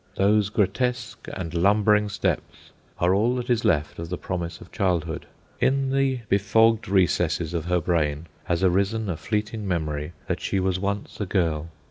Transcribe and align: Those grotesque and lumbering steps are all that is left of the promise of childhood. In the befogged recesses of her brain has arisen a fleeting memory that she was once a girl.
Those 0.15 0.49
grotesque 0.49 1.27
and 1.31 1.53
lumbering 1.53 2.09
steps 2.09 2.71
are 2.97 3.13
all 3.13 3.35
that 3.35 3.51
is 3.51 3.63
left 3.63 3.99
of 3.99 4.09
the 4.09 4.17
promise 4.17 4.59
of 4.59 4.71
childhood. 4.71 5.27
In 5.59 5.91
the 5.91 6.21
befogged 6.27 6.89
recesses 6.89 7.53
of 7.53 7.65
her 7.65 7.79
brain 7.79 8.25
has 8.45 8.63
arisen 8.63 9.11
a 9.11 9.15
fleeting 9.15 9.67
memory 9.67 10.13
that 10.25 10.41
she 10.41 10.59
was 10.59 10.79
once 10.79 11.21
a 11.21 11.27
girl. 11.27 11.69